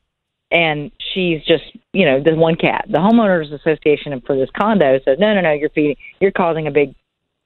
and 0.51 0.91
she's 1.13 1.43
just 1.45 1.63
you 1.93 2.05
know 2.05 2.21
the 2.23 2.35
one 2.35 2.55
cat. 2.55 2.85
The 2.89 2.97
homeowners 2.97 3.53
association 3.53 4.19
for 4.25 4.35
this 4.35 4.49
condo 4.59 4.99
says 5.05 5.17
no, 5.19 5.33
no, 5.33 5.41
no, 5.41 5.53
you're 5.53 5.69
feeding, 5.69 5.95
you're 6.19 6.31
causing 6.31 6.67
a 6.67 6.71
big 6.71 6.95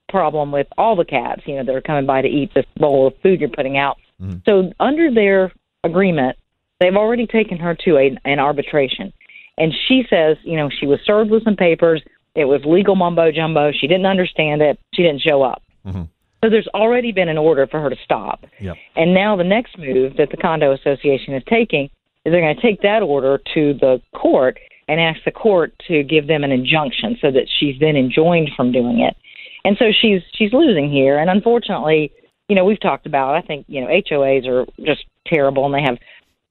problem 0.08 0.52
with 0.52 0.66
all 0.78 0.96
the 0.96 1.04
cats, 1.04 1.42
you 1.46 1.56
know, 1.56 1.64
that 1.64 1.74
are 1.74 1.80
coming 1.80 2.06
by 2.06 2.22
to 2.22 2.28
eat 2.28 2.52
this 2.54 2.66
bowl 2.76 3.08
of 3.08 3.14
food 3.22 3.40
you're 3.40 3.48
putting 3.48 3.76
out. 3.76 3.98
So 4.46 4.72
under 4.78 5.12
their 5.12 5.52
agreement, 5.82 6.38
they've 6.84 6.96
already 6.96 7.26
taken 7.26 7.58
her 7.58 7.74
to 7.84 7.96
a, 7.96 8.16
an 8.24 8.38
arbitration. 8.38 9.12
And 9.56 9.72
she 9.88 10.04
says, 10.10 10.36
you 10.42 10.56
know, 10.56 10.68
she 10.68 10.86
was 10.86 10.98
served 11.04 11.30
with 11.30 11.44
some 11.44 11.56
papers. 11.56 12.02
It 12.34 12.44
was 12.44 12.60
legal 12.64 12.96
mumbo 12.96 13.30
jumbo. 13.30 13.72
She 13.72 13.86
didn't 13.86 14.06
understand 14.06 14.60
it. 14.60 14.78
She 14.92 15.02
didn't 15.02 15.22
show 15.22 15.42
up. 15.42 15.62
Mhm. 15.86 16.08
So 16.42 16.50
there's 16.50 16.68
already 16.74 17.10
been 17.10 17.30
an 17.30 17.38
order 17.38 17.66
for 17.66 17.80
her 17.80 17.88
to 17.88 17.96
stop. 18.04 18.44
Yep. 18.60 18.76
And 18.96 19.14
now 19.14 19.34
the 19.34 19.44
next 19.44 19.78
move 19.78 20.16
that 20.18 20.30
the 20.30 20.36
condo 20.36 20.72
association 20.72 21.32
is 21.32 21.42
taking 21.48 21.84
is 22.24 22.32
they're 22.32 22.42
going 22.42 22.54
to 22.54 22.60
take 22.60 22.82
that 22.82 23.02
order 23.02 23.40
to 23.54 23.72
the 23.74 24.02
court 24.14 24.58
and 24.88 25.00
ask 25.00 25.20
the 25.24 25.30
court 25.30 25.72
to 25.88 26.02
give 26.02 26.26
them 26.26 26.44
an 26.44 26.52
injunction 26.52 27.16
so 27.20 27.30
that 27.30 27.46
she's 27.58 27.78
then 27.80 27.96
enjoined 27.96 28.50
from 28.54 28.72
doing 28.72 29.00
it. 29.00 29.16
And 29.64 29.78
so 29.78 29.86
she's 29.90 30.20
she's 30.34 30.52
losing 30.52 30.90
here. 30.90 31.18
And 31.18 31.30
unfortunately, 31.30 32.12
you 32.48 32.56
know, 32.56 32.64
we've 32.66 32.80
talked 32.80 33.06
about 33.06 33.34
I 33.36 33.40
think, 33.40 33.64
you 33.66 33.80
know, 33.80 33.86
HOAs 33.86 34.46
are 34.46 34.66
just 34.84 35.04
terrible 35.26 35.64
and 35.64 35.74
they 35.74 35.82
have 35.82 35.96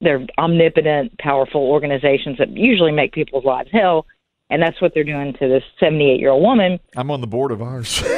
they're 0.04 0.26
omnipotent, 0.38 1.18
powerful 1.20 1.62
organizations 1.62 2.38
that 2.38 2.50
usually 2.50 2.92
make 2.92 3.12
people's 3.14 3.46
lives 3.46 3.70
hell. 3.72 4.06
And 4.50 4.62
that's 4.62 4.80
what 4.82 4.94
they're 4.94 5.04
doing 5.04 5.34
to 5.40 5.48
this 5.48 5.64
78 5.80 6.20
year 6.20 6.30
old 6.30 6.44
woman. 6.44 6.80
I'm 6.96 7.10
on 7.10 7.22
the 7.22 7.28
board 7.28 7.52
of 7.52 7.62
ours. 7.62 8.04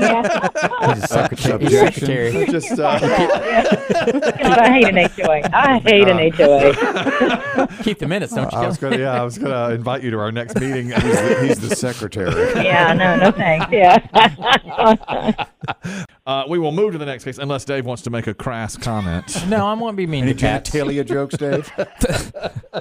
Yeah. 0.00 0.94
Secretary. 1.06 1.66
Secretary. 1.68 2.46
Just 2.46 2.72
uh, 2.72 2.98
God, 2.98 4.58
I 4.58 4.72
hate 4.72 4.88
an 4.88 4.96
HOA. 4.96 5.40
I 5.52 5.78
hate 5.80 6.08
an 6.08 6.32
HOA. 6.32 7.68
Keep 7.82 7.98
the 7.98 8.08
minutes, 8.08 8.34
don't 8.34 8.50
you? 8.52 8.58
I 8.58 8.66
was 8.66 8.78
gonna, 8.78 8.98
yeah, 8.98 9.20
I 9.20 9.22
was 9.22 9.38
gonna 9.38 9.74
invite 9.74 10.02
you 10.02 10.10
to 10.10 10.18
our 10.18 10.32
next 10.32 10.58
meeting. 10.58 10.86
he's, 10.86 11.02
the, 11.02 11.46
he's 11.46 11.60
the 11.68 11.76
secretary. 11.76 12.32
Yeah, 12.64 12.92
no, 12.94 13.16
no 13.16 13.30
thanks. 13.30 13.66
Yeah. 13.70 15.46
Uh, 16.26 16.42
we 16.48 16.58
will 16.58 16.72
move 16.72 16.92
to 16.92 16.96
the 16.96 17.04
next 17.04 17.22
case 17.22 17.36
unless 17.36 17.66
Dave 17.66 17.84
wants 17.84 18.02
to 18.02 18.08
make 18.08 18.26
a 18.26 18.32
crass 18.32 18.78
comment. 18.78 19.44
No, 19.46 19.66
I 19.66 19.74
won't 19.74 19.94
be 19.94 20.06
mean 20.06 20.24
Any 20.24 20.32
to 20.32 20.40
cats. 20.40 20.70
genitalia 20.70 21.04
jokes, 21.04 21.36
Dave? 21.36 21.70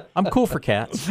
I'm 0.16 0.28
cool 0.28 0.48
for 0.48 0.62
cats. 0.62 1.08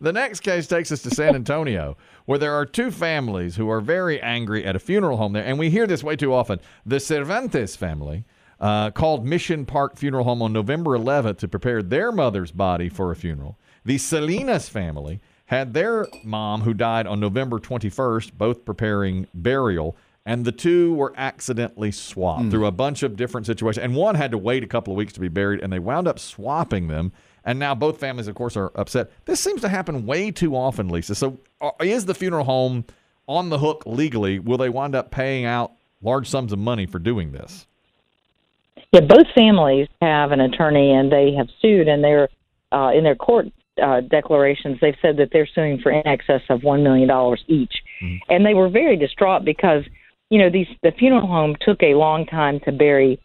The 0.00 0.12
next 0.12 0.40
case 0.40 0.66
takes 0.66 0.90
us 0.90 1.00
to 1.02 1.10
San 1.10 1.36
Antonio, 1.36 1.96
where 2.26 2.40
there 2.40 2.52
are 2.54 2.66
two 2.66 2.90
families 2.90 3.54
who 3.54 3.70
are 3.70 3.80
very 3.80 4.20
angry 4.20 4.64
at 4.64 4.74
a 4.74 4.80
funeral 4.80 5.16
home 5.16 5.32
there. 5.32 5.44
And 5.44 5.60
we 5.60 5.70
hear 5.70 5.86
this 5.86 6.02
way 6.02 6.16
too 6.16 6.34
often. 6.34 6.58
The 6.84 6.98
Cervantes 6.98 7.76
family 7.76 8.24
uh, 8.58 8.90
called 8.90 9.24
Mission 9.24 9.66
Park 9.66 9.96
Funeral 9.96 10.24
Home 10.24 10.42
on 10.42 10.52
November 10.52 10.98
11th 10.98 11.38
to 11.38 11.46
prepare 11.48 11.84
their 11.84 12.10
mother's 12.10 12.50
body 12.50 12.88
for 12.88 13.12
a 13.12 13.16
funeral. 13.16 13.58
The 13.84 13.96
Salinas 13.98 14.68
family 14.68 15.20
had 15.46 15.72
their 15.72 16.06
mom, 16.24 16.62
who 16.62 16.74
died 16.74 17.06
on 17.06 17.20
November 17.20 17.60
21st, 17.60 18.32
both 18.34 18.64
preparing 18.64 19.26
burial. 19.34 19.96
And 20.26 20.44
the 20.44 20.52
two 20.52 20.94
were 20.94 21.12
accidentally 21.16 21.90
swapped 21.90 22.42
Hmm. 22.42 22.50
through 22.50 22.66
a 22.66 22.70
bunch 22.72 23.02
of 23.02 23.16
different 23.16 23.46
situations. 23.46 23.82
And 23.84 23.94
one 23.94 24.14
had 24.14 24.30
to 24.32 24.38
wait 24.38 24.62
a 24.62 24.66
couple 24.66 24.92
of 24.92 24.96
weeks 24.96 25.12
to 25.14 25.20
be 25.20 25.28
buried, 25.28 25.60
and 25.62 25.72
they 25.72 25.78
wound 25.78 26.06
up 26.06 26.18
swapping 26.18 26.88
them. 26.88 27.12
And 27.44 27.58
now 27.58 27.74
both 27.74 27.98
families, 27.98 28.28
of 28.28 28.34
course, 28.34 28.56
are 28.56 28.70
upset. 28.74 29.10
This 29.24 29.40
seems 29.40 29.62
to 29.62 29.68
happen 29.68 30.04
way 30.04 30.30
too 30.30 30.54
often, 30.54 30.88
Lisa. 30.88 31.14
So, 31.14 31.38
uh, 31.60 31.70
is 31.80 32.04
the 32.04 32.14
funeral 32.14 32.44
home 32.44 32.84
on 33.26 33.48
the 33.48 33.58
hook 33.58 33.82
legally? 33.86 34.38
Will 34.38 34.58
they 34.58 34.68
wind 34.68 34.94
up 34.94 35.10
paying 35.10 35.46
out 35.46 35.72
large 36.02 36.28
sums 36.28 36.52
of 36.52 36.58
money 36.58 36.84
for 36.84 36.98
doing 36.98 37.32
this? 37.32 37.66
Yeah, 38.92 39.00
both 39.00 39.26
families 39.34 39.88
have 40.02 40.32
an 40.32 40.40
attorney, 40.40 40.90
and 40.92 41.10
they 41.10 41.32
have 41.34 41.48
sued, 41.62 41.88
and 41.88 42.02
they're 42.04 42.28
uh, 42.72 42.90
in 42.94 43.04
their 43.04 43.14
court 43.14 43.46
uh, 43.82 44.00
declarations. 44.02 44.78
They've 44.80 44.96
said 45.00 45.16
that 45.16 45.30
they're 45.32 45.48
suing 45.54 45.78
for 45.78 45.90
in 45.90 46.06
excess 46.06 46.42
of 46.50 46.62
one 46.62 46.82
million 46.82 47.08
dollars 47.08 47.42
each, 47.48 47.72
and 48.28 48.44
they 48.44 48.52
were 48.54 48.68
very 48.68 48.96
distraught 48.96 49.44
because 49.44 49.84
you 50.30 50.38
know 50.38 50.50
these 50.50 50.66
the 50.82 50.92
funeral 50.98 51.26
home 51.26 51.56
took 51.60 51.82
a 51.82 51.94
long 51.94 52.24
time 52.26 52.60
to 52.64 52.72
bury 52.72 53.20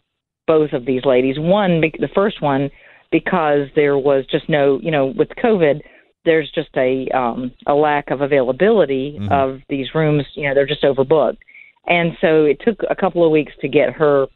both 0.46 0.72
of 0.72 0.84
these 0.84 1.04
ladies. 1.04 1.36
One, 1.38 1.80
the 1.80 2.08
first 2.14 2.40
one, 2.40 2.70
because 3.10 3.68
there 3.74 3.98
was 3.98 4.24
just 4.30 4.48
no, 4.48 4.78
you 4.80 4.90
know, 4.90 5.06
with 5.06 5.28
COVID, 5.42 5.80
there's 6.24 6.50
just 6.54 6.70
a 6.76 7.08
um, 7.16 7.52
a 7.66 7.74
lack 7.74 8.10
of 8.10 8.20
availability 8.20 9.18
of 9.30 9.60
these 9.68 9.94
rooms. 9.94 10.24
You 10.34 10.48
know, 10.48 10.54
they're 10.54 10.66
just 10.66 10.82
overbooked, 10.82 11.38
and 11.86 12.12
so 12.20 12.44
it 12.44 12.60
took 12.64 12.80
a 12.90 12.96
couple 12.96 13.24
of 13.24 13.30
weeks 13.30 13.52
to 13.60 13.68
get 13.68 13.92
her 13.92 14.26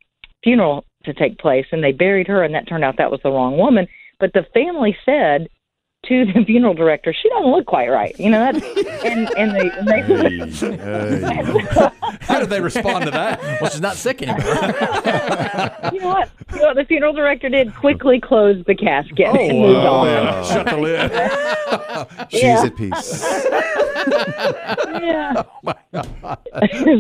funeral 0.43 0.85
to 1.05 1.13
take 1.13 1.39
place, 1.39 1.67
and 1.73 1.83
they 1.83 1.93
buried 1.93 2.29
her, 2.29 2.45
and 2.45 2.55
that 2.55 2.69
turned 2.69 2.85
out 2.85 2.97
that 2.99 3.11
was 3.11 3.21
the 3.23 3.31
wrong 3.31 3.57
woman. 3.57 3.87
But 4.21 4.33
the 4.33 4.47
family 4.55 4.97
said 5.05 5.49
to 6.07 6.25
the 6.33 6.45
funeral 6.45 6.75
director, 6.75 7.13
"She 7.13 7.29
doesn't 7.29 7.51
look 7.51 7.67
quite 7.67 7.89
right," 7.89 8.19
you 8.19 8.31
know. 8.31 8.53
That's 8.53 8.65
and 9.05 9.29
and 9.37 9.55
they, 9.55 9.71
and 9.71 9.89
they 9.89 10.01
How 12.23 12.41
did 12.41 12.49
they 12.51 12.61
respond 12.61 13.05
to 13.05 13.11
that? 13.11 13.41
Well, 13.61 13.71
she's 13.71 13.81
not 13.81 13.97
sick 13.97 14.23
anymore. 14.23 14.41
you 15.93 16.01
know 16.01 16.09
what? 16.09 16.31
You 16.53 16.59
know 16.61 16.67
what 16.69 16.77
the 16.77 16.85
funeral 16.87 17.13
director 17.13 17.49
did? 17.49 17.75
Quickly 17.77 18.21
closed 18.21 18.67
the 18.67 18.75
casket 18.75 19.27
and 19.29 19.59
moved 19.61 19.87
on. 19.87 20.07
yeah. 20.07 20.43
Shut 20.45 20.67
the 20.67 20.77
lid. 20.79 21.13
She's 22.31 22.43
Yeah. 22.43 22.65
at 22.65 22.77
peace. 22.77 23.25
Yeah. 25.03 25.43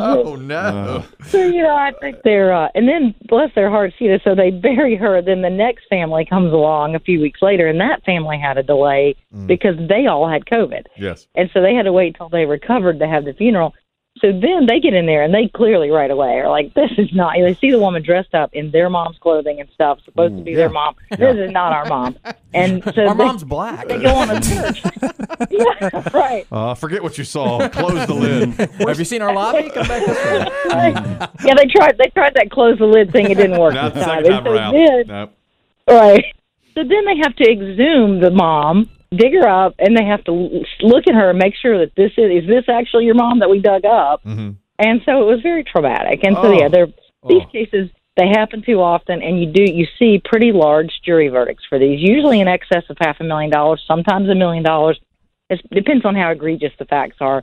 Oh 0.00 0.36
no. 0.36 1.04
So 1.26 1.44
you 1.44 1.62
know, 1.62 1.74
I 1.74 1.92
think 2.00 2.16
they're, 2.24 2.52
uh, 2.52 2.68
and 2.74 2.88
then 2.88 3.14
bless 3.28 3.54
their 3.54 3.70
hearts, 3.70 3.94
you 3.98 4.10
know. 4.10 4.18
So 4.24 4.34
they 4.34 4.50
bury 4.50 4.96
her. 4.96 5.22
Then 5.22 5.42
the 5.42 5.50
next 5.50 5.84
family 5.88 6.24
comes 6.24 6.52
along 6.52 6.94
a 6.94 7.00
few 7.00 7.20
weeks 7.20 7.40
later, 7.42 7.66
and 7.66 7.80
that 7.80 8.04
family 8.04 8.38
had 8.38 8.58
a 8.58 8.62
delay 8.62 8.89
because 9.46 9.76
they 9.88 10.06
all 10.06 10.28
had 10.28 10.44
COVID, 10.46 10.86
yes. 10.96 11.26
and 11.34 11.50
so 11.52 11.60
they 11.62 11.74
had 11.74 11.84
to 11.84 11.92
wait 11.92 12.16
till 12.16 12.28
they 12.28 12.44
recovered 12.46 12.98
to 13.00 13.06
have 13.08 13.24
the 13.24 13.32
funeral. 13.34 13.74
So 14.18 14.32
then 14.32 14.66
they 14.66 14.80
get 14.80 14.92
in 14.92 15.06
there, 15.06 15.22
and 15.22 15.32
they 15.32 15.46
clearly 15.48 15.88
right 15.90 16.10
away 16.10 16.40
are 16.40 16.48
like, 16.50 16.74
"This 16.74 16.90
is 16.98 17.08
not." 17.14 17.34
They 17.38 17.54
see 17.54 17.70
the 17.70 17.78
woman 17.78 18.02
dressed 18.02 18.34
up 18.34 18.50
in 18.52 18.70
their 18.72 18.90
mom's 18.90 19.16
clothing 19.18 19.60
and 19.60 19.68
stuff, 19.70 20.00
supposed 20.04 20.36
to 20.36 20.42
be 20.42 20.54
their 20.54 20.68
mom. 20.68 20.96
This 21.16 21.36
is 21.36 21.50
not 21.52 21.72
our 21.72 21.86
mom. 21.86 22.16
And 22.52 22.82
so 22.82 23.06
Our 23.06 23.14
they, 23.14 23.24
mom's 23.24 23.44
black. 23.44 23.86
they 23.86 24.02
go 24.02 24.12
on 24.12 24.28
a 24.28 24.42
search. 24.42 24.82
yeah, 25.52 26.08
right. 26.12 26.44
Uh, 26.50 26.74
forget 26.74 27.00
what 27.00 27.16
you 27.16 27.22
saw. 27.22 27.68
Close 27.68 28.04
the 28.08 28.12
lid. 28.14 28.54
Have 28.88 28.98
you 28.98 29.04
seen 29.04 29.22
our 29.22 29.32
lobby? 29.32 29.70
Come 29.70 29.86
back 29.86 30.04
this 30.04 30.24
way. 30.26 31.28
yeah, 31.44 31.54
they 31.54 31.66
tried. 31.66 31.96
They 31.96 32.08
tried 32.12 32.34
that 32.34 32.50
close 32.50 32.76
the 32.78 32.86
lid 32.86 33.12
thing. 33.12 33.30
It 33.30 33.36
didn't 33.36 33.60
work 33.60 33.74
Not 33.74 33.94
this 33.94 34.02
the 34.04 34.10
time. 34.10 34.24
second 34.24 34.32
And 34.34 34.44
time 34.44 34.52
so 34.52 34.52
around. 34.58 34.74
then- 34.74 35.04
Nope. 35.06 35.32
Right. 35.88 36.24
So 36.74 36.82
then 36.84 37.04
they 37.04 37.16
have 37.22 37.34
to 37.36 37.50
exhume 37.50 38.20
the 38.20 38.30
mom, 38.30 38.88
dig 39.10 39.32
her 39.34 39.48
up, 39.48 39.74
and 39.78 39.96
they 39.96 40.04
have 40.04 40.22
to 40.24 40.32
look 40.80 41.06
at 41.08 41.14
her 41.14 41.30
and 41.30 41.38
make 41.38 41.54
sure 41.60 41.78
that 41.78 41.94
this 41.96 42.12
is 42.16 42.42
is 42.42 42.48
this 42.48 42.64
actually 42.68 43.04
your 43.06 43.14
mom 43.14 43.40
that 43.40 43.50
we 43.50 43.58
dug 43.60 43.84
up. 43.84 44.22
Mhm. 44.24 44.56
And 44.78 45.02
so 45.04 45.22
it 45.22 45.26
was 45.26 45.40
very 45.42 45.64
traumatic. 45.64 46.24
And 46.24 46.36
so 46.36 46.44
Oh. 46.44 46.52
yeah, 46.58 46.68
they're 46.68 46.88
these 47.28 47.42
Oh. 47.42 47.46
cases 47.52 47.90
they 48.16 48.28
happen 48.28 48.60
too 48.62 48.80
often, 48.82 49.22
and 49.22 49.40
you 49.40 49.46
do 49.46 49.62
you 49.64 49.86
see 49.98 50.18
pretty 50.24 50.52
large 50.52 51.00
jury 51.02 51.28
verdicts 51.28 51.64
for 51.68 51.78
these, 51.78 52.00
usually 52.00 52.40
in 52.40 52.48
excess 52.48 52.84
of 52.90 52.96
half 53.00 53.20
a 53.20 53.24
million 53.24 53.50
dollars, 53.50 53.82
sometimes 53.86 54.28
a 54.28 54.34
million 54.34 54.62
dollars. 54.62 54.98
It 55.48 55.60
depends 55.70 56.04
on 56.04 56.14
how 56.14 56.30
egregious 56.30 56.72
the 56.78 56.84
facts 56.84 57.16
are. 57.20 57.42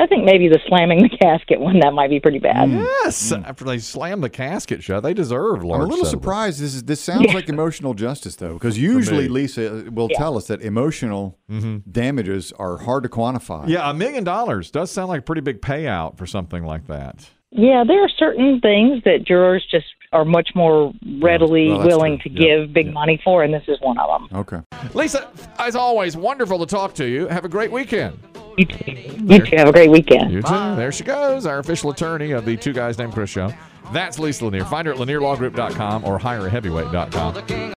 I 0.00 0.06
think 0.06 0.24
maybe 0.24 0.48
the 0.48 0.60
slamming 0.68 1.02
the 1.02 1.08
casket 1.08 1.60
one 1.60 1.80
that 1.80 1.92
might 1.92 2.08
be 2.08 2.20
pretty 2.20 2.38
bad. 2.38 2.68
Mm. 2.68 2.84
Yes. 2.84 3.32
Mm. 3.32 3.46
After 3.46 3.64
they 3.64 3.78
slam 3.78 4.20
the 4.20 4.30
casket 4.30 4.82
shut, 4.82 5.02
they 5.02 5.12
deserve 5.12 5.64
large. 5.64 5.80
I'm 5.80 5.86
a 5.86 5.88
little 5.88 6.04
settlements. 6.04 6.10
surprised. 6.10 6.60
This 6.60 6.74
is 6.74 6.84
this 6.84 7.00
sounds 7.08 7.34
like 7.34 7.48
emotional 7.48 7.94
justice 7.94 8.36
though, 8.36 8.54
because 8.54 8.78
usually. 8.78 9.28
Lisa 9.28 9.86
uh, 9.86 9.90
will 9.90 10.08
tell 10.08 10.36
us 10.36 10.46
that 10.46 10.62
emotional 10.62 11.38
mm-hmm. 11.50 11.78
damages 11.90 12.52
are 12.52 12.78
hard 12.78 13.02
to 13.02 13.08
quantify. 13.08 13.68
Yeah, 13.68 13.90
a 13.90 13.94
million 13.94 14.24
dollars 14.24 14.70
does 14.70 14.90
sound 14.90 15.08
like 15.08 15.20
a 15.20 15.22
pretty 15.22 15.42
big 15.42 15.60
payout 15.60 16.16
for 16.16 16.26
something 16.26 16.64
like 16.64 16.86
that. 16.86 17.28
Yeah, 17.50 17.84
there 17.86 18.02
are 18.04 18.10
certain 18.18 18.60
things 18.60 19.02
that 19.04 19.24
jurors 19.26 19.66
just 19.70 19.86
are 20.12 20.24
much 20.24 20.50
more 20.54 20.92
readily 21.20 21.68
well, 21.68 21.86
willing 21.86 22.18
true. 22.18 22.30
to 22.30 22.40
Yeah, 22.40 22.56
give 22.58 22.72
big 22.72 22.92
money 22.92 23.20
for, 23.22 23.42
and 23.42 23.52
this 23.52 23.62
is 23.68 23.78
one 23.80 23.98
of 23.98 24.08
them. 24.08 24.38
Okay. 24.40 24.60
Lisa, 24.94 25.30
as 25.58 25.74
always, 25.74 26.16
wonderful 26.16 26.58
to 26.58 26.66
talk 26.66 26.94
to 26.94 27.06
you. 27.06 27.26
Have 27.28 27.44
a 27.44 27.48
great 27.48 27.70
weekend. 27.70 28.18
You 28.58 28.64
too. 28.66 28.92
You 28.92 29.38
too. 29.38 29.56
Have 29.56 29.68
a 29.68 29.72
great 29.72 29.90
weekend. 29.90 30.32
You 30.32 30.42
too. 30.42 30.76
There 30.76 30.90
she 30.92 31.04
goes, 31.04 31.46
our 31.46 31.60
official 31.60 31.90
attorney 31.90 32.32
of 32.32 32.44
the 32.44 32.56
Two 32.56 32.72
Guys 32.72 32.98
Named 32.98 33.12
Chris 33.12 33.30
show. 33.30 33.52
That's 33.92 34.18
Lisa 34.18 34.44
Lanier. 34.44 34.64
Find 34.64 34.86
her 34.86 34.92
at 34.92 34.98
lanierlawgroup.com 34.98 36.04
or 36.04 36.18
hireaheavyweight.com. 36.18 37.74